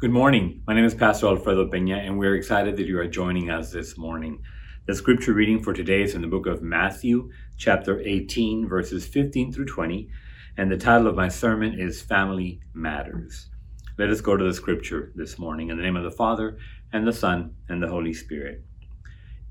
[0.00, 0.62] Good morning.
[0.66, 3.98] My name is Pastor Alfredo Peña, and we're excited that you are joining us this
[3.98, 4.42] morning.
[4.86, 9.52] The scripture reading for today is in the book of Matthew, chapter 18, verses 15
[9.52, 10.08] through 20,
[10.56, 13.50] and the title of my sermon is Family Matters.
[13.98, 16.56] Let us go to the scripture this morning in the name of the Father,
[16.94, 18.64] and the Son, and the Holy Spirit.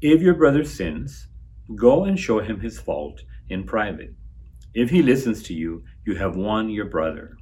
[0.01, 1.27] If your brother sins,
[1.75, 4.15] go and show him his fault in private.
[4.73, 7.37] If he listens to you, you have won your brother.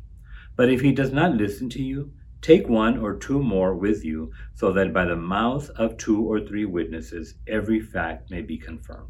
[0.58, 2.12] But if he does not listen to you,
[2.42, 6.40] Take one or two more with you, so that by the mouth of two or
[6.40, 9.10] three witnesses every fact may be confirmed.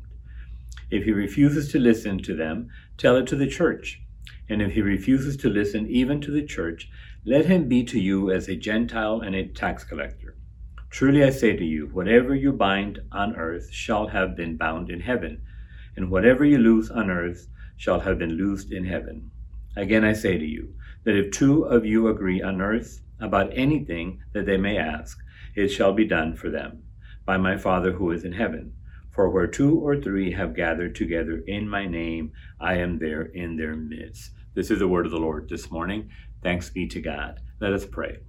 [0.90, 4.02] If he refuses to listen to them, tell it to the church.
[4.50, 6.90] And if he refuses to listen even to the church,
[7.26, 10.36] let him be to you as a Gentile and a tax collector.
[10.90, 15.02] Truly I say to you, whatever you bind on earth shall have been bound in
[15.02, 15.42] heaven,
[15.98, 19.30] and whatever you loose on earth shall have been loosed in heaven.
[19.76, 20.74] Again I say to you,
[21.04, 25.18] that if two of you agree on earth about anything that they may ask,
[25.56, 26.84] it shall be done for them
[27.26, 28.74] by my Father who is in heaven.
[29.12, 33.58] For where two or three have gathered together in my name, I am there in
[33.58, 34.32] their midst.
[34.54, 36.12] This is the word of the Lord this morning.
[36.44, 37.40] Thanks be to God.
[37.60, 38.20] Let us pray.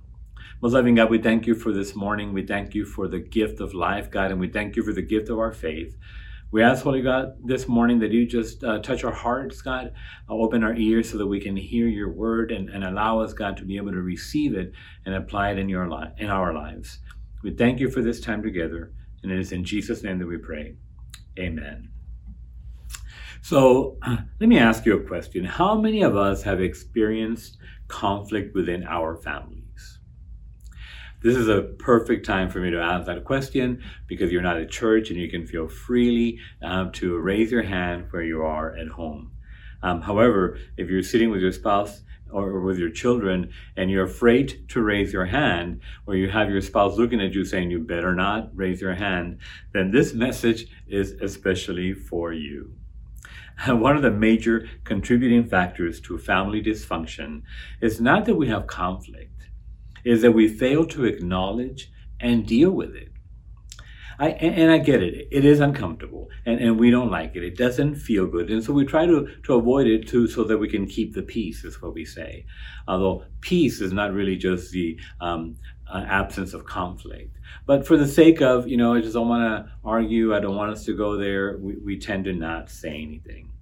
[0.60, 2.32] Most loving God, we thank you for this morning.
[2.32, 5.02] We thank you for the gift of life, God, and we thank you for the
[5.02, 5.96] gift of our faith.
[6.50, 9.92] We ask, Holy God, this morning that you just uh, touch our hearts, God,
[10.30, 13.34] uh, open our ears so that we can hear your word and, and allow us,
[13.34, 14.72] God, to be able to receive it
[15.04, 17.00] and apply it in, your li- in our lives.
[17.42, 20.38] We thank you for this time together, and it is in Jesus' name that we
[20.38, 20.76] pray.
[21.38, 21.90] Amen.
[23.42, 23.98] So
[24.40, 25.44] let me ask you a question.
[25.44, 29.67] How many of us have experienced conflict within our family?
[31.20, 34.70] This is a perfect time for me to ask that question because you're not at
[34.70, 38.86] church and you can feel freely um, to raise your hand where you are at
[38.86, 39.32] home.
[39.82, 44.68] Um, however, if you're sitting with your spouse or with your children and you're afraid
[44.68, 48.14] to raise your hand, or you have your spouse looking at you saying you better
[48.14, 49.38] not raise your hand,
[49.72, 52.74] then this message is especially for you.
[53.66, 57.42] One of the major contributing factors to family dysfunction
[57.80, 59.32] is not that we have conflict
[60.04, 63.08] is that we fail to acknowledge and deal with it.
[64.20, 65.28] I, and I get it.
[65.30, 67.44] It is uncomfortable and, and we don't like it.
[67.44, 68.50] It doesn't feel good.
[68.50, 71.22] And so we try to, to avoid it too so that we can keep the
[71.22, 72.44] peace, is what we say.
[72.88, 75.56] Although peace is not really just the um,
[75.88, 77.36] uh, absence of conflict.
[77.64, 80.56] But for the sake of, you know, I just don't want to argue, I don't
[80.56, 83.52] want us to go there, we, we tend to not say anything.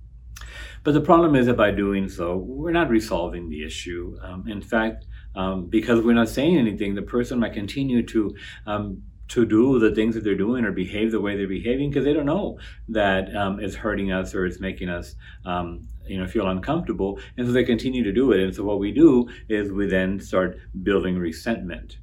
[0.84, 4.16] But the problem is that by doing so, we're not resolving the issue.
[4.22, 8.34] Um, in fact, um, because we're not saying anything, the person might continue to
[8.66, 12.04] um, to do the things that they're doing or behave the way they're behaving because
[12.04, 12.58] they don't know
[12.88, 17.18] that um, it's hurting us or it's making us um, you know feel uncomfortable.
[17.36, 18.40] And so they continue to do it.
[18.40, 21.98] And so what we do is we then start building resentment.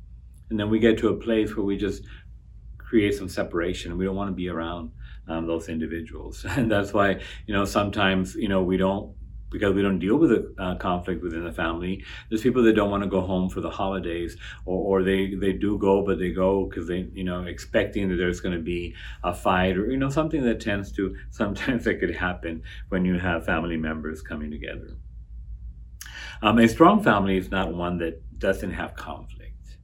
[0.49, 2.03] And then we get to a place where we just
[2.77, 3.91] create some separation.
[3.91, 4.91] And we don't want to be around
[5.27, 6.45] um, those individuals.
[6.57, 9.15] And that's why you know sometimes you know we don't
[9.53, 12.03] because we don't deal with a uh, conflict within the family.
[12.27, 15.53] There's people that don't want to go home for the holidays, or, or they, they
[15.53, 18.95] do go, but they go because they, you know, expecting that there's going to be
[19.23, 23.17] a fight or, you know, something that tends to, sometimes that could happen when you
[23.17, 24.97] have family members coming together.
[26.41, 29.77] Um, a strong family is not one that doesn't have conflict.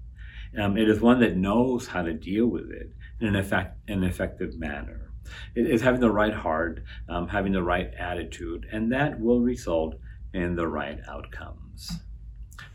[0.60, 2.92] Um, it is one that knows how to deal with it
[3.22, 5.09] in an, effect, an effective manner
[5.56, 9.96] is having the right heart, um, having the right attitude, and that will result
[10.34, 11.92] in the right outcomes.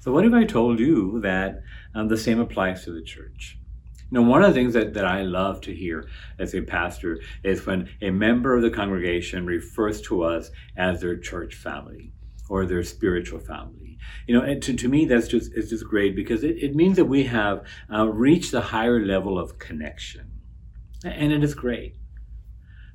[0.01, 1.63] So, what if I told you that
[1.95, 3.59] um, the same applies to the church?
[4.11, 7.67] Now, one of the things that, that I love to hear as a pastor is
[7.67, 12.13] when a member of the congregation refers to us as their church family
[12.49, 13.99] or their spiritual family.
[14.27, 16.97] You know, and to, to me, that's just, it's just great because it, it means
[16.97, 20.31] that we have uh, reached a higher level of connection.
[21.05, 21.97] And it is great.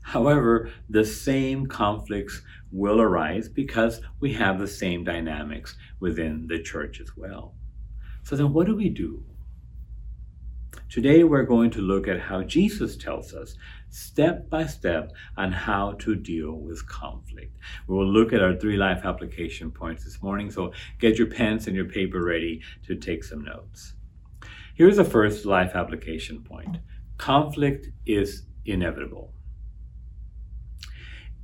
[0.01, 6.99] However, the same conflicts will arise because we have the same dynamics within the church
[6.99, 7.55] as well.
[8.23, 9.23] So then, what do we do?
[10.89, 13.55] Today, we're going to look at how Jesus tells us
[13.89, 17.55] step by step on how to deal with conflict.
[17.87, 21.67] We will look at our three life application points this morning, so get your pens
[21.67, 23.93] and your paper ready to take some notes.
[24.75, 26.77] Here's the first life application point
[27.17, 29.33] conflict is inevitable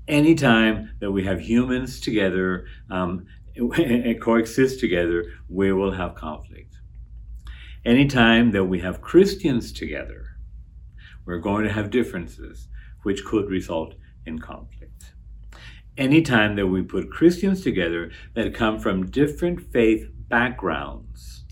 [0.07, 3.25] anytime that we have humans together um,
[3.55, 6.75] and coexist together, we will have conflict.
[7.85, 10.25] Anytime that we have Christians together,
[11.25, 12.67] we're going to have differences
[13.03, 15.13] which could result in conflict.
[15.97, 21.45] Anytime that we put Christians together that come from different faith backgrounds,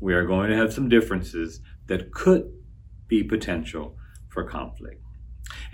[0.00, 2.50] we are going to have some differences that could
[3.06, 3.96] be potential
[4.28, 5.00] for conflict.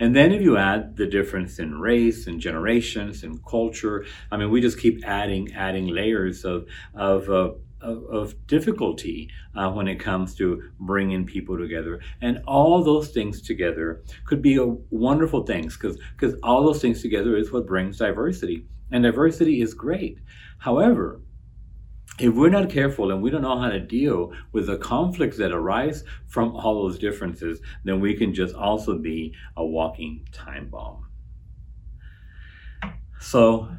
[0.01, 4.49] And then if you add the difference in race and generations and culture, I mean,
[4.49, 6.65] we just keep adding, adding layers of,
[6.95, 7.51] of, uh,
[7.83, 11.99] of, difficulty uh, when it comes to bringing people together.
[12.19, 17.03] And all those things together could be a wonderful things because because all those things
[17.03, 18.65] together is what brings diversity.
[18.91, 20.17] And diversity is great.
[20.57, 21.21] However,
[22.19, 25.51] if we're not careful and we don't know how to deal with the conflicts that
[25.51, 31.07] arise from all those differences, then we can just also be a walking time bomb.
[33.19, 33.69] So,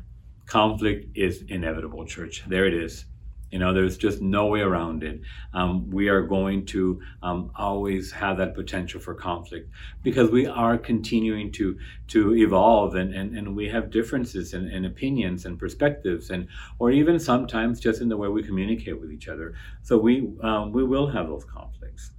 [0.46, 2.44] conflict is inevitable, church.
[2.46, 3.04] There it is.
[3.52, 5.20] You know, there's just no way around it.
[5.52, 9.70] Um, we are going to um, always have that potential for conflict
[10.02, 11.78] because we are continuing to
[12.08, 16.90] to evolve and, and, and we have differences in, in opinions and perspectives and or
[16.90, 19.52] even sometimes just in the way we communicate with each other.
[19.82, 22.10] So we um, we will have those conflicts.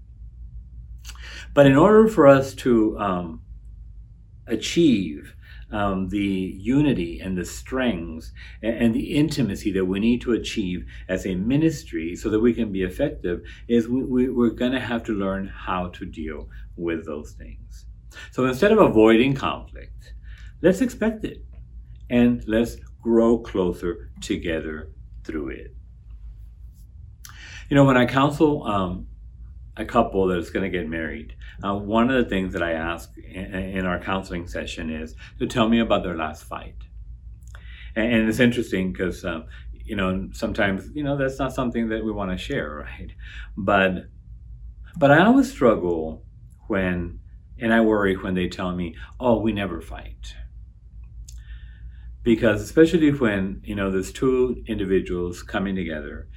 [1.56, 3.42] But in order for us to um,
[4.46, 5.36] achieve
[5.74, 8.32] um, the unity and the strengths
[8.62, 12.54] and, and, the intimacy that we need to achieve as a ministry so that we
[12.54, 16.48] can be effective is we, we, we're going to have to learn how to deal
[16.78, 17.86] with those things.
[18.32, 20.14] So instead of avoiding conflict,
[20.62, 21.44] let's expect it
[22.10, 24.92] and let's grow closer together
[25.24, 25.76] through it.
[27.70, 29.08] You know, when I counsel um,
[29.76, 33.12] a couple that's going to get married, uh, one of the things that I ask
[33.18, 36.76] in, in, our counseling session is to tell me about their last fight.
[37.96, 39.42] And, and it's interesting because, uh,
[39.84, 43.12] you know, sometimes, you know, that's not something that we want to share, right?
[43.58, 44.06] But,
[44.96, 46.24] but I always struggle
[46.68, 47.20] when,
[47.58, 50.36] and I worry when they tell me, oh, we never fight.
[52.22, 56.30] Because especially when, you know, there's two individuals coming together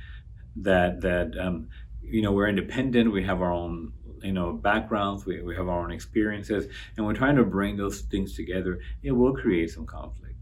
[0.56, 1.68] that, that, um,
[2.08, 3.92] you know we're independent we have our own
[4.22, 6.66] you know backgrounds we, we have our own experiences
[6.96, 10.34] and we're trying to bring those things together it will create some conflict.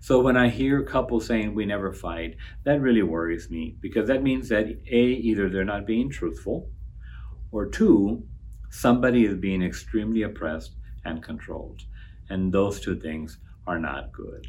[0.00, 4.22] So when i hear couples saying we never fight that really worries me because that
[4.22, 6.70] means that a either they're not being truthful
[7.52, 8.24] or two
[8.70, 10.74] somebody is being extremely oppressed
[11.04, 11.82] and controlled
[12.28, 14.48] and those two things are not good.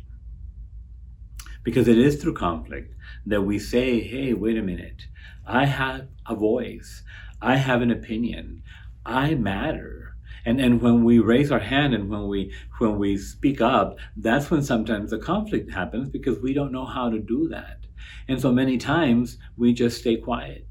[1.63, 2.93] Because it is through conflict
[3.25, 5.07] that we say hey wait a minute
[5.47, 7.03] I have a voice.
[7.41, 8.63] I have an opinion.
[9.05, 10.15] I matter.
[10.45, 14.51] And, and when we raise our hand and when we when we speak up, that's
[14.51, 17.85] when sometimes the conflict happens because we don't know how to do that.
[18.27, 20.67] And so many times we just stay quiet.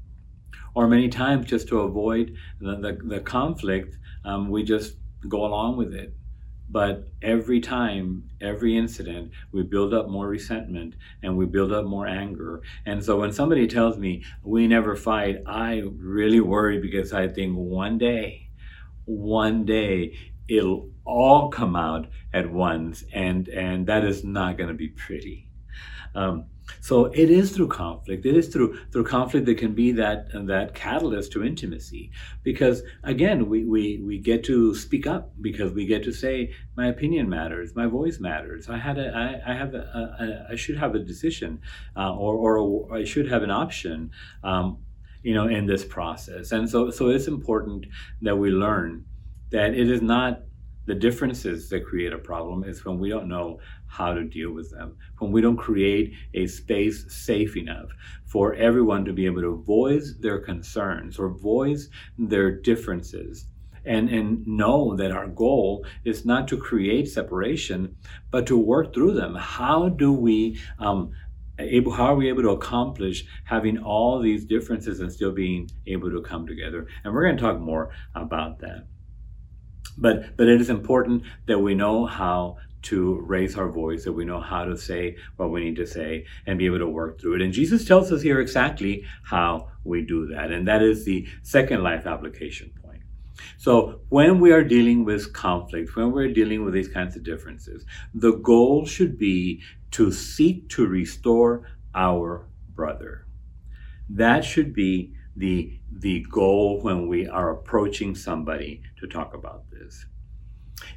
[0.73, 5.77] Or many times just to avoid the, the, the conflict, um, we just go along
[5.77, 6.13] with it.
[6.75, 12.05] But every time, every incident, we build up more resentment and we build up more
[12.05, 12.63] anger.
[12.85, 17.55] And so when somebody tells me we never fight, I really worry because I think
[17.55, 18.49] one day,
[19.05, 20.17] one day,
[20.49, 25.47] it'll all come out at once, and and that is not going to be pretty.
[26.15, 26.45] Um,
[26.81, 28.25] so it is through conflict.
[28.25, 32.11] It is through through conflict that can be that that catalyst to intimacy.
[32.43, 36.87] Because again, we, we, we get to speak up because we get to say my
[36.87, 38.69] opinion matters, my voice matters.
[38.69, 41.61] I had a I, I have a, a, I should have a decision,
[41.95, 44.11] uh, or or a, I should have an option.
[44.43, 44.79] Um,
[45.21, 47.87] you know, in this process, and so so it's important
[48.21, 49.05] that we learn
[49.49, 50.41] that it is not
[50.85, 53.59] the differences that create a problem is when we don't know
[53.97, 57.89] how to deal with them, when we don't create a space safe enough
[58.25, 63.47] for everyone to be able to voice their concerns or voice their differences.
[63.87, 67.95] And, and know that our goal is not to create separation,
[68.31, 69.35] but to work through them.
[69.35, 71.11] How do we um,
[71.59, 76.09] able how are we able to accomplish having all these differences and still being able
[76.11, 78.87] to come together and we're going to talk more about that
[79.97, 84.25] but but it is important that we know how to raise our voice, that we
[84.25, 87.35] know how to say what we need to say and be able to work through
[87.35, 87.41] it.
[87.41, 90.51] And Jesus tells us here exactly how we do that.
[90.51, 93.01] And that is the second life application point.
[93.57, 97.85] So when we are dealing with conflict, when we're dealing with these kinds of differences,
[98.13, 99.61] the goal should be
[99.91, 103.25] to seek to restore our brother.
[104.09, 110.05] That should be the the goal when we are approaching somebody to talk about this.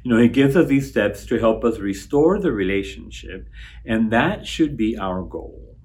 [0.03, 3.47] You know, he gives us these steps to help us restore the relationship,
[3.85, 5.77] and that should be our goal.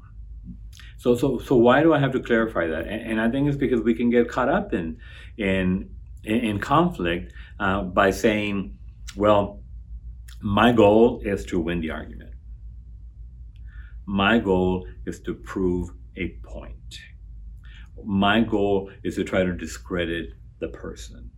[0.98, 2.86] So, so, so why do I have to clarify that?
[2.86, 4.98] And, and I think it's because we can get caught up in
[5.36, 5.90] in
[6.24, 8.78] in conflict uh, by saying,
[9.16, 9.62] "Well,
[10.40, 12.34] my goal is to win the argument.
[14.06, 16.98] My goal is to prove a point."
[18.04, 21.30] my goal is to try to discredit the person.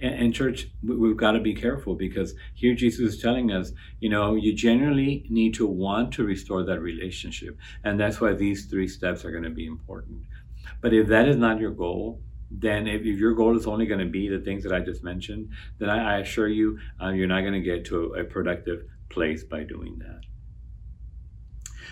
[0.00, 4.08] And, and church, we've got to be careful because here Jesus is telling us, you
[4.08, 7.56] know, you generally need to want to restore that relationship.
[7.84, 10.22] And that's why these three steps are going to be important.
[10.80, 14.00] But if that is not your goal, then if, if your goal is only going
[14.00, 17.26] to be the things that I just mentioned, then I, I assure you, uh, you're
[17.26, 20.20] not going to get to a, a productive place by doing that.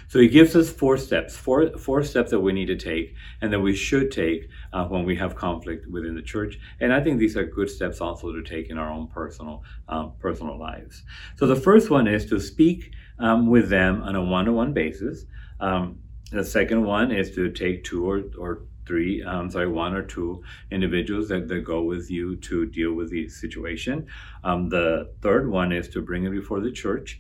[0.09, 3.53] So he gives us four steps, four, four steps that we need to take and
[3.53, 6.59] that we should take uh, when we have conflict within the church.
[6.81, 10.13] And I think these are good steps also to take in our own personal, um,
[10.19, 11.03] personal lives.
[11.37, 15.25] So the first one is to speak um, with them on a one-to-one basis.
[15.61, 20.03] Um, the second one is to take two or, or three, um, sorry, one or
[20.03, 24.07] two individuals that, that go with you to deal with the situation.
[24.43, 27.19] Um, the third one is to bring it before the church.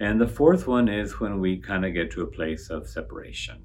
[0.00, 3.62] And the fourth one is when we kind of get to a place of separation.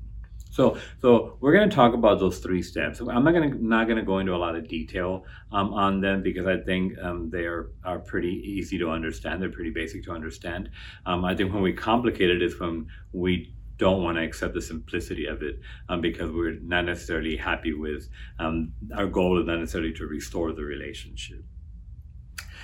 [0.51, 3.01] So, so we're going to talk about those three steps.
[3.01, 5.99] I'm not going to not going to go into a lot of detail um, on
[5.99, 9.41] them because I think um, they are, are pretty easy to understand.
[9.41, 10.69] They're pretty basic to understand.
[11.05, 14.61] Um, I think when we complicate it is when we don't want to accept the
[14.61, 18.07] simplicity of it um, because we're not necessarily happy with
[18.39, 21.43] um, our goal is not necessarily to restore the relationship.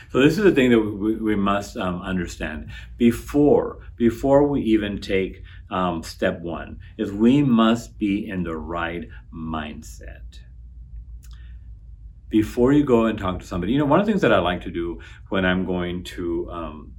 [0.10, 5.00] So this is the thing that we, we must um, understand before before we even
[5.00, 10.39] take um, step one is we must be in the right mindset
[12.29, 13.74] before you go and talk to somebody.
[13.74, 16.50] You know, one of the things that I like to do when I'm going to
[16.50, 16.93] um,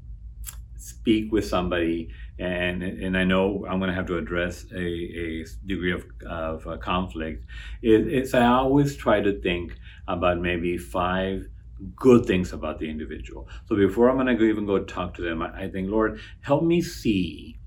[0.76, 5.44] speak with somebody and and I know I'm going to have to address a, a
[5.66, 7.44] degree of, of uh, conflict
[7.82, 9.76] is, is I always try to think
[10.08, 11.48] about maybe five
[11.96, 13.48] good things about the individual.
[13.66, 16.62] So before I'm going to even go talk to them, I, I think, Lord, help
[16.62, 17.58] me see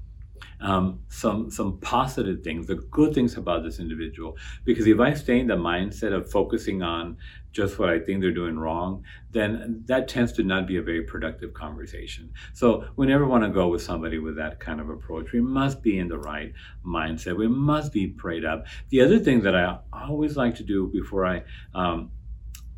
[0.62, 4.38] um, some some positive things, the good things about this individual.
[4.64, 7.18] Because if I stay in the mindset of focusing on
[7.52, 11.04] just what I think they're doing wrong, then that tends to not be a very
[11.04, 12.32] productive conversation.
[12.54, 15.32] So we never want to go with somebody with that kind of approach.
[15.32, 16.54] We must be in the right
[16.86, 17.38] mindset.
[17.38, 18.66] We must be prayed up.
[18.90, 21.44] The other thing that I always like to do before I
[21.74, 22.12] um,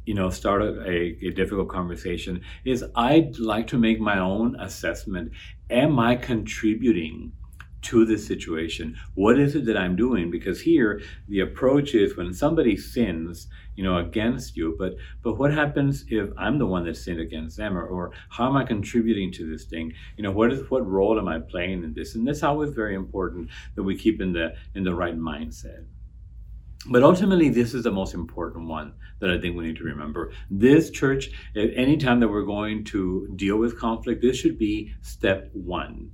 [0.07, 5.31] you know start a, a, difficult conversation is i'd like to make my own assessment.
[5.69, 7.33] Am i contributing
[7.81, 8.97] to the situation?
[9.15, 10.31] What is it that i'm doing?
[10.31, 15.53] Because here the approach is when somebody sins you know against you but but what
[15.53, 17.77] happens if i'm the one that sinned against them?
[17.77, 19.93] Or, or how am i contributing to this thing?
[20.15, 22.15] You know what is what role am i playing in this?
[22.15, 25.83] And that's always very important that we keep in the in the right mindset
[26.89, 30.31] but ultimately, this is the most important one that I think we need to remember.
[30.49, 34.93] This church, at any time that we're going to deal with conflict, this should be
[35.01, 36.11] step one.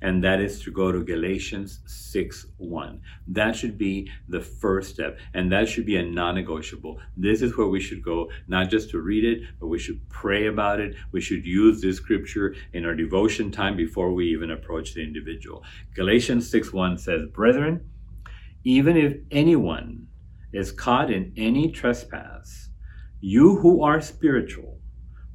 [0.00, 3.00] And that is to go to Galatians 6 1.
[3.28, 5.18] That should be the first step.
[5.32, 6.98] And that should be a non negotiable.
[7.16, 10.48] This is where we should go, not just to read it, but we should pray
[10.48, 10.96] about it.
[11.12, 15.62] We should use this scripture in our devotion time before we even approach the individual.
[15.94, 17.88] Galatians 6 1 says, Brethren,
[18.64, 20.08] even if anyone
[20.52, 22.70] is caught in any trespass,
[23.20, 24.80] you who are spiritual,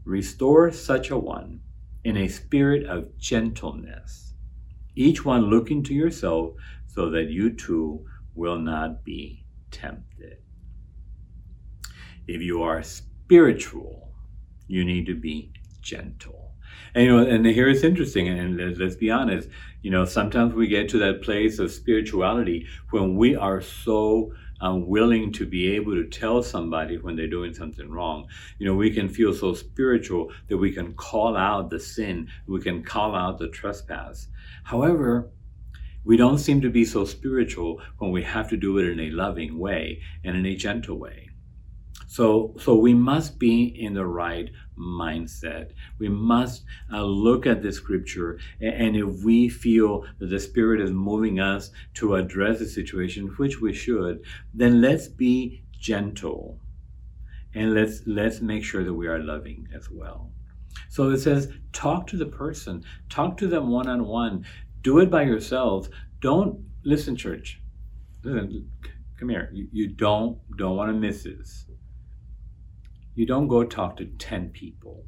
[0.05, 1.61] restore such a one
[2.03, 4.33] in a spirit of gentleness,
[4.95, 6.53] each one looking to yourself
[6.87, 8.05] so that you too
[8.35, 10.37] will not be tempted.
[12.27, 14.13] If you are spiritual,
[14.67, 16.53] you need to be gentle.
[16.93, 19.49] And you know, and here it's interesting, and let's be honest,
[19.81, 24.87] you know, sometimes we get to that place of spirituality when we are so I'm
[24.87, 28.27] willing to be able to tell somebody when they're doing something wrong.
[28.59, 32.61] You know, we can feel so spiritual that we can call out the sin, we
[32.61, 34.27] can call out the trespass.
[34.63, 35.29] However,
[36.03, 39.11] we don't seem to be so spiritual when we have to do it in a
[39.11, 41.29] loving way and in a gentle way.
[42.07, 45.71] So, so we must be in the right mindset.
[45.99, 50.91] We must uh, look at the scripture, and if we feel that the Spirit is
[50.91, 56.59] moving us to address the situation, which we should, then let's be gentle,
[57.53, 60.31] and let's let's make sure that we are loving as well.
[60.89, 64.45] So it says, talk to the person, talk to them one on one.
[64.81, 65.89] Do it by yourselves.
[66.21, 67.61] Don't listen, church.
[68.23, 68.69] Listen,
[69.19, 69.49] come here.
[69.53, 71.66] You, you don't don't want to miss this
[73.17, 75.03] you don't go talk to 10 people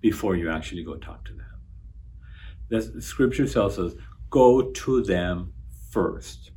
[0.00, 1.46] before you actually go talk to them.
[2.68, 3.94] The scripture tells us
[4.30, 5.52] go to them
[5.90, 6.52] first.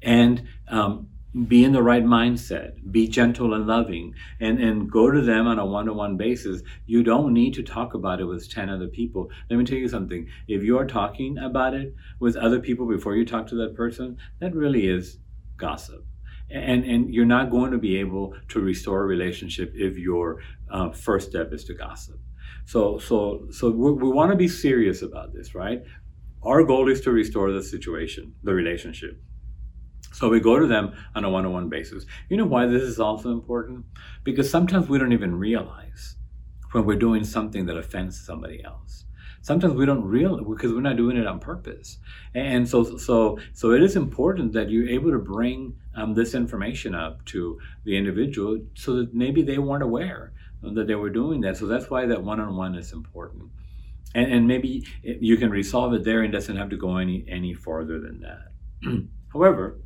[0.00, 1.08] And um,
[1.46, 5.58] be in the right mindset, be gentle and loving, and, and go to them on
[5.58, 6.62] a one to one basis.
[6.86, 9.28] You don't need to talk about it with 10 other people.
[9.50, 10.26] Let me tell you something.
[10.48, 14.54] If you're talking about it with other people before you talk to that person, that
[14.54, 15.18] really is
[15.58, 16.06] gossip
[16.50, 20.40] and and you're not going to be able to restore a relationship if your
[20.70, 22.18] uh, first step is to gossip.
[22.66, 25.82] So so so we, we want to be serious about this, right?
[26.42, 29.20] Our goal is to restore the situation, the relationship.
[30.12, 32.04] So we go to them on a one-on-one basis.
[32.28, 33.84] You know why this is also important?
[34.24, 36.16] Because sometimes we don't even realize
[36.72, 39.04] when we're doing something that offends somebody else
[39.42, 41.98] sometimes we don't realize because we're not doing it on purpose.
[42.34, 46.94] And so so so it is important that you're able to bring um, this information
[46.94, 50.32] up to the individual so that maybe they weren't aware
[50.62, 51.56] that they were doing that.
[51.56, 53.50] So that's why that one-on-one is important.
[54.14, 57.54] And, and maybe you can resolve it there and doesn't have to go any any
[57.54, 59.06] farther than that.
[59.32, 59.80] However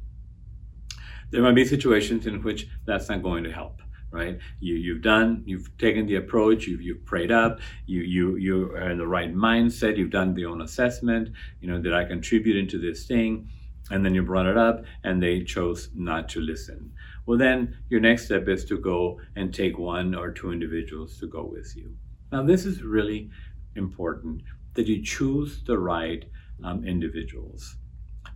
[1.31, 3.83] there might be situations in which that's not going to help
[4.15, 4.39] right?
[4.61, 8.91] You you've done, you've taken the approach, you've you've prayed up, you you you are
[8.91, 11.31] in the right mindset, you've done the own assessment,
[11.61, 13.49] you know, did I contribute into this thing?
[13.91, 16.93] And then you brought it up and they chose not to listen.
[17.27, 21.27] Well then your next step is to go and take one or two individuals to
[21.27, 21.95] go with you.
[22.33, 23.31] Now this is really
[23.77, 24.43] important
[24.75, 26.25] that you choose the right
[26.63, 27.77] um, individuals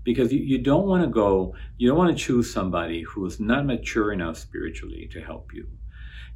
[0.08, 3.38] because you, you don't want to go, you don't want to choose somebody who is
[3.38, 5.66] not mature enough spiritually to help you.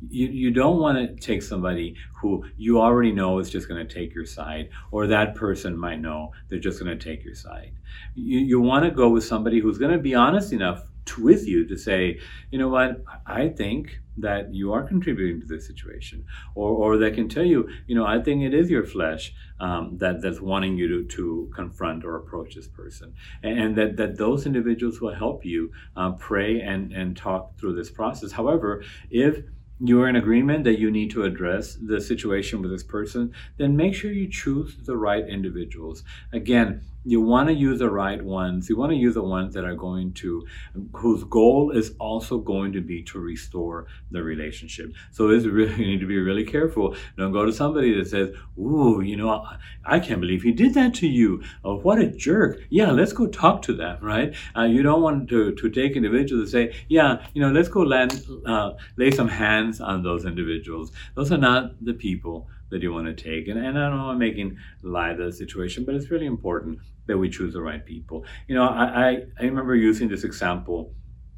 [0.09, 3.95] You, you don't want to take somebody who you already know is just going to
[3.95, 7.73] take your side, or that person might know they're just going to take your side.
[8.15, 11.49] You, you want to go with somebody who's going to be honest enough to, with
[11.49, 12.21] you to say,
[12.51, 16.25] you know what, I think that you are contributing to this situation,
[16.55, 19.99] or or they can tell you, you know, I think it is your flesh um,
[19.99, 24.19] that that's wanting you to, to confront or approach this person, and, and that that
[24.19, 28.33] those individuals will help you uh, pray and and talk through this process.
[28.33, 29.43] However, if
[29.85, 33.77] you are in agreement that you need to address the situation with this person, then
[33.77, 36.05] make sure you choose the right individuals.
[36.33, 38.69] Again, you want to use the right ones.
[38.69, 40.47] You want to use the ones that are going to,
[40.95, 44.93] whose goal is also going to be to restore the relationship.
[45.11, 46.97] So it's really, you need to be really careful.
[47.17, 49.45] Don't go to somebody that says, Ooh, you know,
[49.85, 51.43] I can't believe he did that to you.
[51.65, 52.61] Oh, what a jerk.
[52.71, 54.35] Yeah, let's go talk to them, right?
[54.57, 57.81] Uh, you don't want to, to take individuals and say, Yeah, you know, let's go
[57.81, 60.93] land, uh, lay some hands on those individuals.
[61.15, 63.47] Those are not the people that you want to take.
[63.47, 66.81] And, and I don't know I'm making light of the situation, but it's really important
[67.07, 68.25] that we choose the right people.
[68.49, 70.95] You know, I, I, I remember using this example,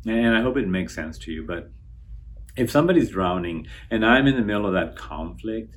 [0.06, 1.70] and I hope it makes sense to you, but
[2.56, 5.76] if somebody's drowning and I'm in the middle of that conflict,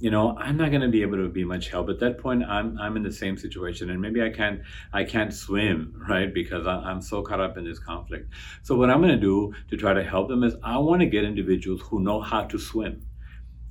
[0.00, 2.44] you know i'm not going to be able to be much help at that point
[2.44, 4.60] i'm i'm in the same situation and maybe i can't
[4.92, 8.32] i can't swim right because I, am so caught up in this conflict
[8.62, 11.06] so what i'm going to do to try to help them is i want to
[11.06, 13.07] get individuals who know how to swim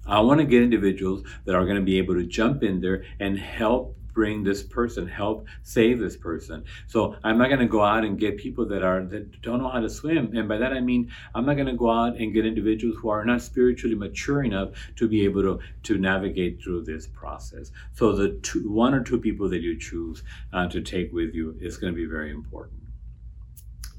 [0.07, 3.03] i want to get individuals that are going to be able to jump in there
[3.19, 6.63] and help bring this person, help save this person.
[6.87, 9.69] So I'm not going to go out and get people that are that don't know
[9.69, 12.33] how to swim, and by that I mean I'm not going to go out and
[12.33, 16.85] get individuals who are not spiritually mature enough to be able to to navigate through
[16.85, 17.71] this process.
[17.93, 21.55] So the two, one or two people that you choose uh, to take with you
[21.61, 22.86] is going to be very important.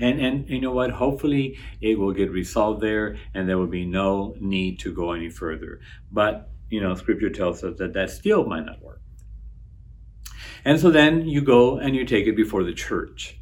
[0.01, 0.91] And, and you know what?
[0.91, 5.29] Hopefully, it will get resolved there, and there will be no need to go any
[5.29, 5.81] further.
[6.13, 9.01] But you know, Scripture tells us that that still might not work.
[10.65, 13.39] And so then you go and you take it before the church.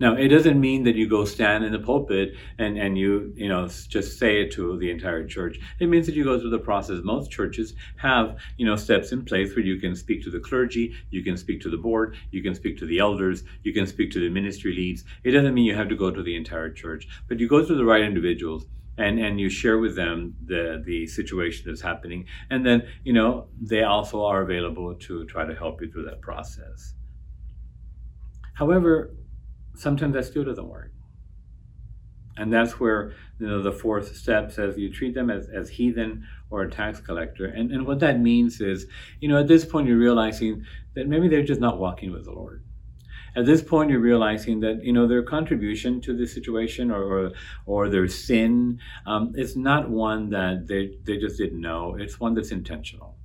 [0.00, 3.48] Now, it doesn't mean that you go stand in the pulpit and, and you, you
[3.48, 5.58] know, just say it to the entire church.
[5.78, 7.00] It means that you go through the process.
[7.02, 10.94] Most churches have, you know, steps in place where you can speak to the clergy,
[11.10, 14.10] you can speak to the board, you can speak to the elders, you can speak
[14.12, 15.04] to the ministry leads.
[15.22, 17.76] It doesn't mean you have to go to the entire church, but you go through
[17.76, 22.64] the right individuals and and you share with them the the situation that's happening and
[22.64, 26.94] then you know they also are available to try to help you through that process
[28.54, 29.10] however
[29.74, 30.92] sometimes that still doesn't work.
[32.36, 36.26] And that's where you know the fourth step says you treat them as, as heathen
[36.50, 37.46] or a tax collector.
[37.46, 38.86] And, and what that means is
[39.20, 42.32] you know at this point you're realizing that maybe they're just not walking with the
[42.32, 42.64] lord.
[43.36, 47.32] At this point you're realizing that you know their contribution to the situation or or,
[47.66, 51.96] or their sin um, is not one that they, they just didn't know.
[51.96, 53.16] It's one that's intentional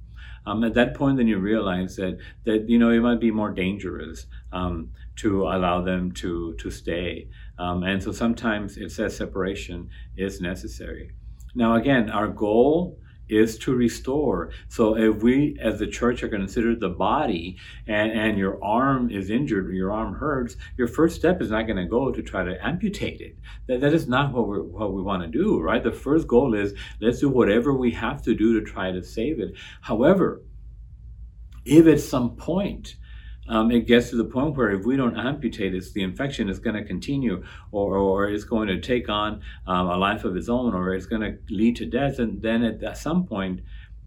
[0.46, 3.52] um, at that point then you realize that that you know it might be more
[3.52, 7.28] dangerous um, to allow them to to stay.
[7.58, 11.12] Um, and so sometimes it says separation is necessary.
[11.56, 14.50] Now again our goal is to restore.
[14.68, 19.30] So if we as the church are considered the body and, and your arm is
[19.30, 22.44] injured or your arm hurts, your first step is not going to go to try
[22.44, 23.38] to amputate it.
[23.68, 25.84] That, that is not what, we what we want to do, right?
[25.84, 29.40] The first goal is let's do whatever we have to do to try to save
[29.40, 29.54] it.
[29.82, 30.42] However,
[31.66, 32.96] if at some point
[33.50, 36.60] um, it gets to the point where if we don't amputate it, the infection is
[36.60, 40.48] going to continue or, or it's going to take on um, a life of its
[40.48, 42.20] own or it's going to lead to death.
[42.20, 43.62] And then at, some point,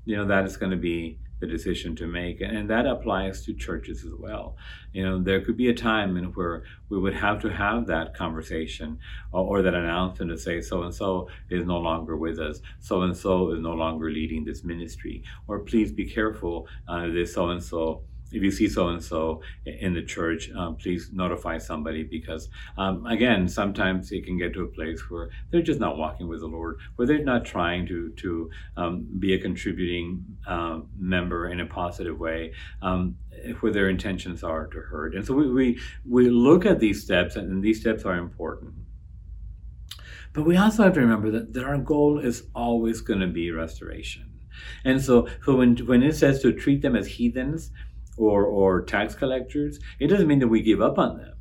[0.05, 2.41] you know, that is going to be the decision to make.
[2.41, 4.57] And that applies to churches as well.
[4.93, 8.15] You know, there could be a time in where we would have to have that
[8.15, 9.01] conversation
[9.33, 13.03] or, or that announcement to say, so and so is no longer with us, so
[13.03, 17.51] and so is no longer leading this ministry, or please be careful, uh, this so
[17.51, 22.03] and so if you see so and so in the church, um, please notify somebody
[22.03, 26.29] because, um, again, sometimes it can get to a place where they're just not walking
[26.29, 31.49] with the Lord, where they're not trying to to um, be a contributing uh, member
[31.49, 33.17] in a positive way, um,
[33.61, 35.15] where their intentions are to hurt.
[35.15, 38.75] And so we, we we look at these steps, and these steps are important.
[40.33, 43.51] But we also have to remember that, that our goal is always going to be
[43.51, 44.31] restoration.
[44.85, 47.71] And so, so when, when it says to treat them as heathens,
[48.17, 51.35] or, or tax collectors, it doesn't mean that we give up on them.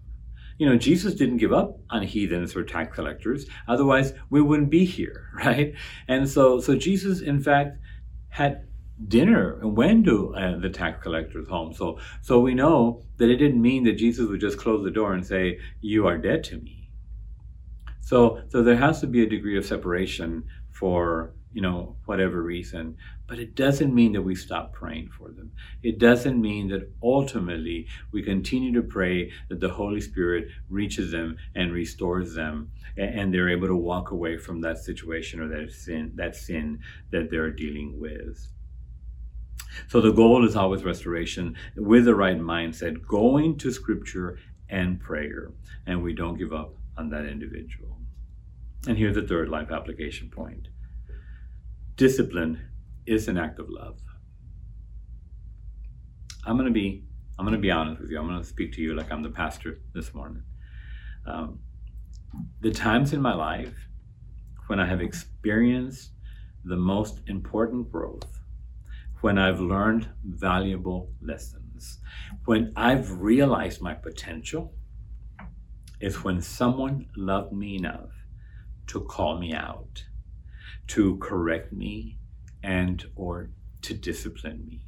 [0.58, 3.46] You know, Jesus didn't give up on heathens or tax collectors.
[3.68, 5.74] Otherwise, we wouldn't be here, right?
[6.08, 7.78] And so, so Jesus, in fact,
[8.30, 8.68] had
[9.08, 11.74] dinner and went to uh, the tax collector's home.
[11.74, 15.14] So, so we know that it didn't mean that Jesus would just close the door
[15.14, 16.92] and say, "You are dead to me."
[18.02, 22.98] So, so there has to be a degree of separation for you know, whatever reason.
[23.32, 25.54] But it doesn't mean that we stop praying for them.
[25.82, 31.38] It doesn't mean that ultimately we continue to pray that the Holy Spirit reaches them
[31.56, 36.12] and restores them and they're able to walk away from that situation or that sin,
[36.16, 36.80] that sin
[37.12, 38.50] that they're dealing with.
[39.88, 45.54] So the goal is always restoration with the right mindset, going to scripture and prayer.
[45.88, 47.98] And we don't give up on that individual.
[48.90, 50.68] And here's the third life application point
[51.96, 52.68] discipline
[53.06, 54.00] is an act of love.
[56.46, 57.04] I'm going to be
[57.38, 58.20] I'm going to be honest with you.
[58.20, 60.44] I'm going to speak to you like I'm the pastor this morning.
[61.26, 61.60] Um,
[62.62, 63.88] the times in my life
[64.68, 66.12] when I have experienced
[66.64, 68.40] the most important growth,
[69.22, 72.00] when I've learned valuable lessons,
[72.46, 74.74] when I've realized my potential,
[76.00, 78.12] is when someone loved me enough
[78.88, 80.04] to call me out
[80.88, 82.18] to correct me
[82.64, 83.50] and or
[83.84, 84.86] to discipline me.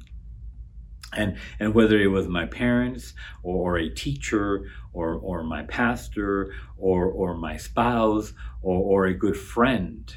[1.16, 6.52] And and whether it was my parents or, or, a teacher or or my pastor
[6.76, 8.32] or or my spouse
[8.62, 10.12] or, or a good friend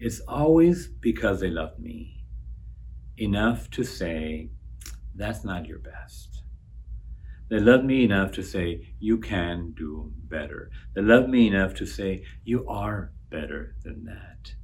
[0.00, 2.24] it's always because they love me
[3.18, 4.48] enough to say
[5.14, 6.42] that's not your best.
[7.50, 10.70] They love me enough to say you can do better.
[10.94, 14.54] They love me enough to say you are better than that.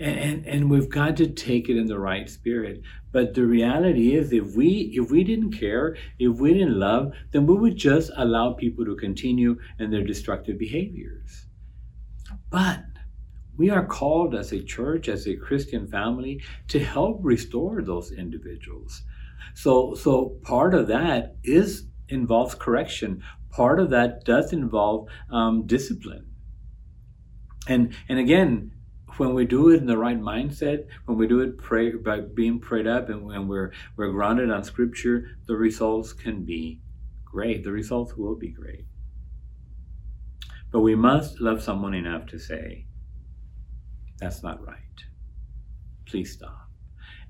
[0.00, 2.82] And, and, and we've got to take it in the right spirit.
[3.12, 7.46] But the reality is if we if we didn't care, if we didn't love, then
[7.46, 11.46] we would just allow people to continue in their destructive behaviors.
[12.50, 12.84] But
[13.56, 19.02] we are called as a church, as a Christian family, to help restore those individuals.
[19.54, 23.22] So so part of that is involves correction.
[23.50, 26.30] Part of that does involve um, discipline
[27.70, 28.72] and and again
[29.20, 32.58] when we do it in the right mindset when we do it pray by being
[32.58, 36.80] prayed up and when we're we're grounded on scripture the results can be
[37.30, 37.64] great.
[37.64, 38.84] The results will be great.
[40.70, 42.86] But we must love someone enough to say
[44.18, 44.76] that's not right.
[46.04, 46.68] Please stop.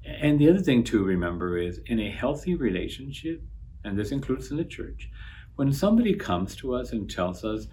[0.05, 3.42] And the other thing to remember is in a healthy relationship
[3.85, 5.11] and this includes in the church
[5.57, 7.66] when somebody comes to us and tells us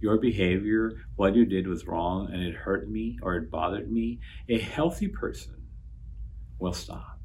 [0.00, 4.20] your behavior, what you did was wrong and it hurt me or it bothered me,
[4.48, 5.54] a healthy person
[6.58, 7.18] will stop.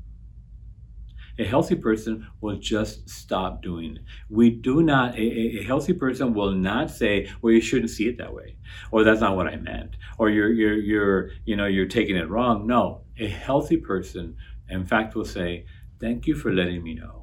[1.39, 4.03] A healthy person will just stop doing it.
[4.29, 8.19] We do not, a, a, healthy person will not say, well, you shouldn't see it
[8.19, 8.55] that way,
[8.91, 12.29] or that's not what I meant, or you're, you're, you're, you know, you're taking it
[12.29, 12.67] wrong.
[12.67, 14.35] No, a healthy person,
[14.69, 15.65] in fact, will say,
[15.99, 17.22] thank you for letting me know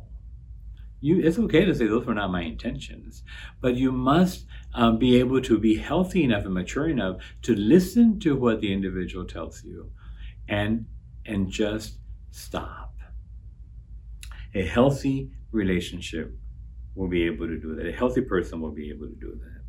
[1.01, 3.23] you, it's okay to say those were not my intentions,
[3.61, 8.21] but you must um, be able to be healthy enough and mature enough to listen
[8.21, 9.91] to what the individual tells you,
[10.49, 10.87] and
[11.25, 11.99] and just
[12.31, 12.95] stop.
[14.55, 16.37] A healthy relationship
[16.95, 17.87] will be able to do that.
[17.87, 19.63] A healthy person will be able to do that.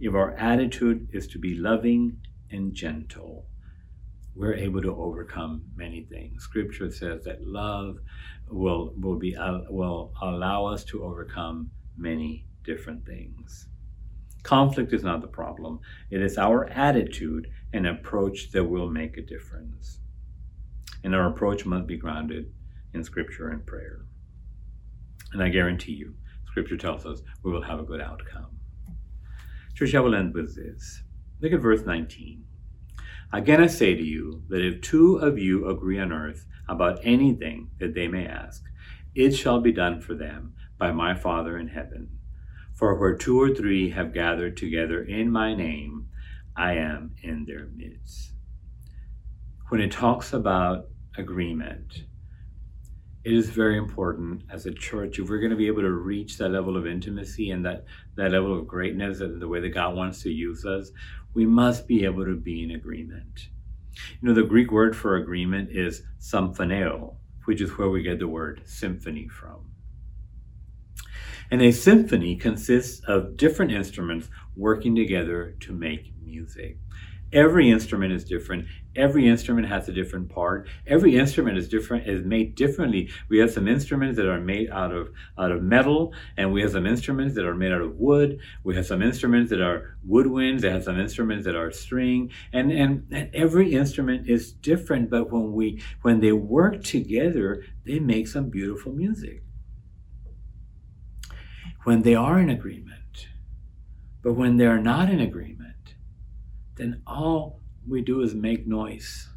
[0.00, 2.18] If our attitude is to be loving
[2.50, 3.46] and gentle,
[4.34, 6.42] we're able to overcome many things.
[6.42, 7.98] Scripture says that love
[8.48, 13.68] will will be uh, will allow us to overcome many different things.
[14.42, 15.78] Conflict is not the problem.
[16.10, 20.00] It is our attitude and approach that will make a difference.
[21.04, 22.52] And our approach must be grounded
[22.94, 24.06] in scripture and prayer.
[25.32, 26.14] And I guarantee you,
[26.52, 28.58] Scripture tells us we will have a good outcome.
[29.74, 31.02] Church, I will end with this.
[31.40, 32.44] Look at verse 19.
[33.34, 37.70] Again, I say to you that if two of you agree on earth about anything
[37.78, 38.62] that they may ask,
[39.14, 42.18] it shall be done for them by my Father in heaven.
[42.74, 46.08] For where two or three have gathered together in my name,
[46.56, 48.32] I am in their midst.
[49.70, 52.04] When it talks about agreement,
[53.24, 56.38] it is very important as a church if we're going to be able to reach
[56.38, 57.84] that level of intimacy and that,
[58.16, 60.90] that level of greatness and the way that God wants to use us,
[61.34, 63.48] we must be able to be in agreement.
[64.20, 68.28] You know, the Greek word for agreement is symphoneo, which is where we get the
[68.28, 69.70] word symphony from.
[71.50, 76.78] And a symphony consists of different instruments working together to make music.
[77.32, 78.66] Every instrument is different.
[78.94, 80.68] Every instrument has a different part.
[80.86, 83.10] Every instrument is different, is made differently.
[83.28, 86.72] We have some instruments that are made out of out of metal, and we have
[86.72, 88.38] some instruments that are made out of wood.
[88.64, 90.60] We have some instruments that are woodwinds.
[90.60, 95.10] They have some instruments that are string, and, and and every instrument is different.
[95.10, 99.42] But when we when they work together, they make some beautiful music.
[101.84, 103.28] When they are in agreement,
[104.22, 105.72] but when they are not in agreement
[106.76, 109.28] then all we do is make noise.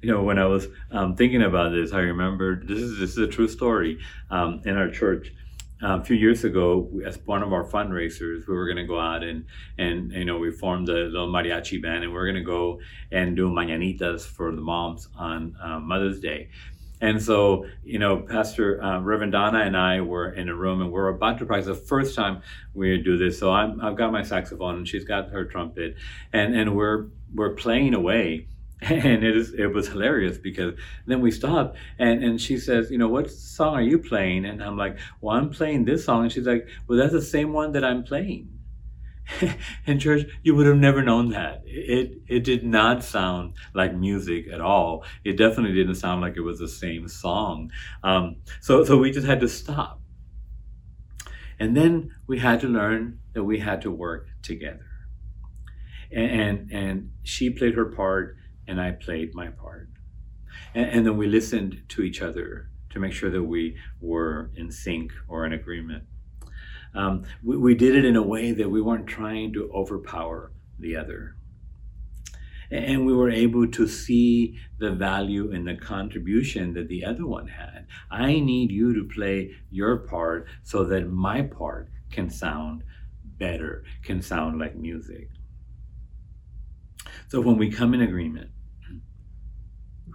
[0.00, 3.18] You know, when I was um, thinking about this, I remember this is this is
[3.18, 3.98] a true story
[4.30, 5.32] um, in our church.
[5.80, 8.98] Uh, a few years ago, as one of our fundraisers, we were going to go
[8.98, 9.44] out and,
[9.76, 12.80] and you know we formed a little mariachi band, and we are going to go
[13.12, 16.48] and do mañanitas for the moms on uh, Mother's Day.
[17.00, 20.90] And so, you know, Pastor uh, Reverend Donna and I were in a room and
[20.90, 22.42] we're about to practice the first time
[22.74, 23.38] we do this.
[23.38, 25.96] So I'm, I've got my saxophone and she's got her trumpet
[26.32, 28.48] and, and we're, we're playing away.
[28.80, 32.98] And it is, it was hilarious because then we stopped and, and she says, you
[32.98, 34.44] know, what song are you playing?
[34.44, 36.22] And I'm like, well, I'm playing this song.
[36.22, 38.57] And she's like, well, that's the same one that I'm playing.
[39.86, 41.62] in church, you would have never known that.
[41.66, 45.04] It it did not sound like music at all.
[45.24, 47.70] It definitely didn't sound like it was the same song.
[48.02, 50.00] Um, so so we just had to stop,
[51.58, 54.86] and then we had to learn that we had to work together.
[56.10, 58.36] And and, and she played her part,
[58.66, 59.90] and I played my part,
[60.74, 64.70] and, and then we listened to each other to make sure that we were in
[64.70, 66.04] sync or in agreement.
[66.98, 70.96] Um, we, we did it in a way that we weren't trying to overpower the
[70.96, 71.36] other.
[72.72, 77.46] And we were able to see the value and the contribution that the other one
[77.46, 77.86] had.
[78.10, 82.82] I need you to play your part so that my part can sound
[83.22, 85.30] better, can sound like music.
[87.28, 88.50] So when we come in agreement,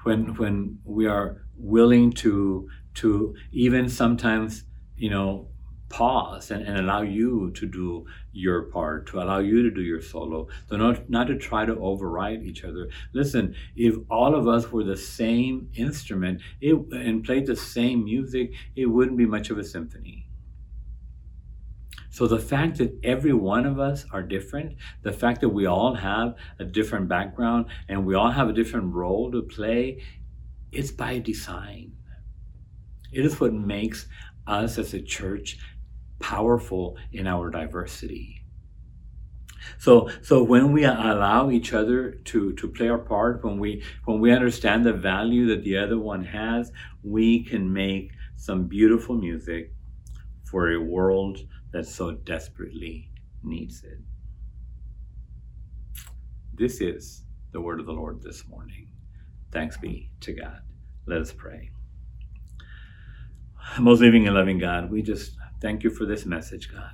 [0.04, 4.66] when when we are willing to to even sometimes
[4.98, 5.48] you know
[5.94, 10.02] pause and, and allow you to do your part, to allow you to do your
[10.02, 12.90] solo, so not, not to try to override each other.
[13.14, 18.54] Listen, if all of us were the same instrument it, and played the same music,
[18.76, 20.26] it wouldn't be much of a symphony.
[22.10, 25.94] So the fact that every one of us are different, the fact that we all
[25.94, 30.02] have a different background and we all have a different role to play,
[30.72, 31.92] it's by design.
[33.12, 34.08] It is what makes
[34.48, 35.58] us as a church
[36.24, 38.42] powerful in our diversity.
[39.78, 44.22] So, so when we allow each other to, to play our part, when we when
[44.22, 46.72] we understand the value that the other one has,
[47.04, 49.74] we can make some beautiful music
[50.50, 51.40] for a world
[51.74, 53.12] that so desperately
[53.44, 54.00] needs it.
[56.54, 58.88] This is the word of the Lord this morning.
[59.52, 60.62] Thanks be to God.
[61.06, 61.72] Let us pray.
[63.80, 66.92] Most living and loving God, we just Thank you for this message, God.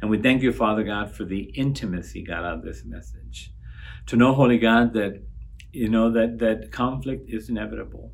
[0.00, 3.52] And we thank you, Father God, for the intimacy, God, of this message.
[4.06, 5.20] To know, Holy God, that
[5.72, 8.12] you know that that conflict is inevitable.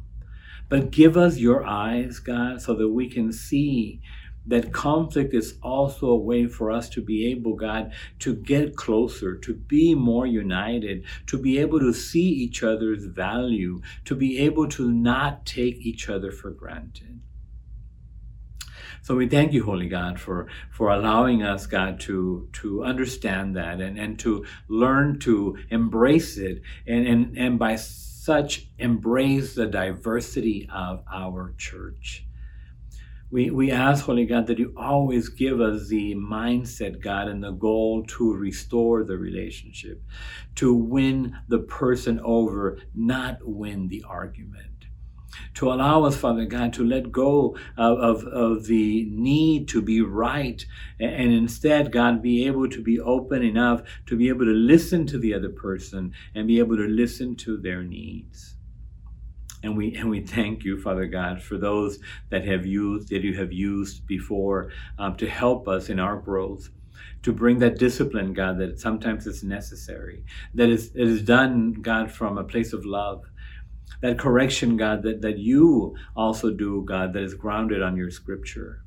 [0.71, 4.01] But give us your eyes, God, so that we can see
[4.47, 9.37] that conflict is also a way for us to be able, God, to get closer,
[9.37, 14.67] to be more united, to be able to see each other's value, to be able
[14.69, 17.21] to not take each other for granted.
[19.05, 23.83] So we thank you, Holy God, for, for allowing us, God, to, to understand that
[23.83, 30.67] and, and to learn to embrace it and, and, and by such embrace the diversity
[30.73, 32.27] of our church.
[33.31, 37.51] We, we ask, Holy God, that you always give us the mindset, God, and the
[37.51, 40.03] goal to restore the relationship,
[40.55, 44.74] to win the person over, not win the argument.
[45.55, 50.01] To allow us, Father God, to let go of, of, of, the need to be
[50.01, 50.65] right
[51.01, 55.19] and instead, God, be able to be open enough to be able to listen to
[55.19, 58.57] the other person and be able to listen to their needs.
[59.63, 63.35] And we, and we thank you, Father God, for those that have used, that you
[63.39, 66.69] have used before um, to help us in our growth
[67.25, 72.13] to bring that discipline, God, that sometimes is necessary, that is, it is done, God,
[72.13, 73.25] from a place of love.
[74.01, 78.83] That correction, God, that, that you also do, God, that is grounded on your scripture.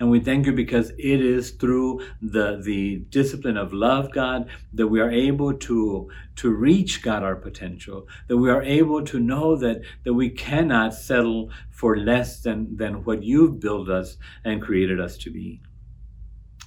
[0.00, 4.88] And we thank you because it is through the, the discipline of love, God, that
[4.88, 9.54] we are able to, to reach, God, our potential, that we are able to know
[9.56, 14.98] that, that we cannot settle for less than, than what you've built us and created
[14.98, 15.60] us to be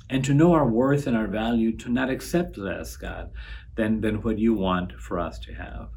[0.10, 3.32] and to know our worth and our value, to not accept less, God,
[3.76, 5.90] than, than what you want for us to have.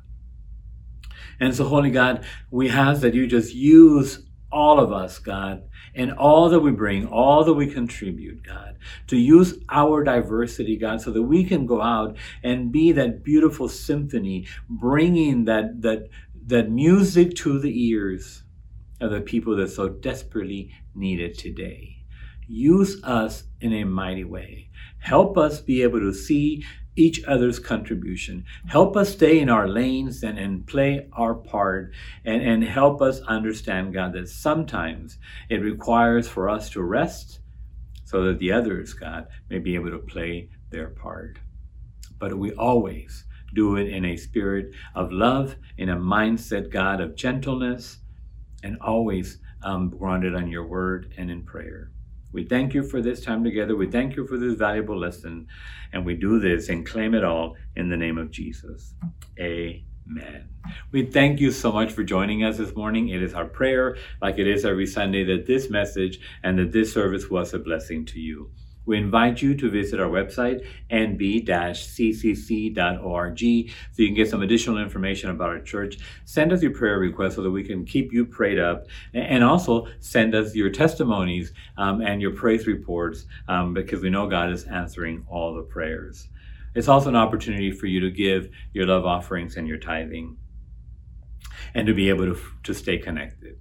[1.41, 5.63] And so, Holy God, we ask that you just use all of us, God,
[5.95, 8.77] and all that we bring, all that we contribute, God,
[9.09, 13.69] to use our diversity, God, so that we can go out and be that beautiful
[13.69, 16.09] symphony, bringing that, that,
[16.47, 18.43] that music to the ears
[19.01, 21.97] of the people that so desperately need it today.
[22.47, 24.71] Use us in a mighty way.
[25.01, 26.65] Help us be able to see
[26.99, 28.45] each other's contribution.
[28.67, 31.93] Help us stay in our lanes and, and play our part
[32.25, 37.41] and, and help us understand, God, that sometimes it requires for us to rest
[38.05, 41.39] so that the others, God, may be able to play their part.
[42.19, 47.17] But we always do it in a spirit of love, in a mindset, God, of
[47.17, 47.99] gentleness,
[48.63, 51.91] and always um, grounded on your word and in prayer.
[52.33, 53.75] We thank you for this time together.
[53.75, 55.47] We thank you for this valuable lesson.
[55.93, 58.95] And we do this and claim it all in the name of Jesus.
[59.39, 60.49] Amen.
[60.93, 63.09] We thank you so much for joining us this morning.
[63.09, 66.93] It is our prayer, like it is every Sunday, that this message and that this
[66.93, 68.51] service was a blessing to you.
[68.89, 71.39] We invite you to visit our website, nb-ccc.org,
[73.39, 75.99] so you can get some additional information about our church.
[76.25, 79.89] Send us your prayer requests so that we can keep you prayed up, and also
[80.01, 84.65] send us your testimonies um, and your praise reports, um, because we know God is
[84.65, 86.31] answering all the prayers.
[86.75, 90.39] It's also an opportunity for you to give your love offerings and your tithing,
[91.75, 93.59] and to be able to, to stay connected.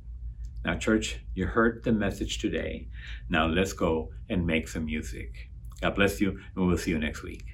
[0.67, 2.89] Now, church, you heard the message today.
[3.29, 5.49] Now let's go and make some music.
[5.79, 7.45] God bless you, and we'll see you next week.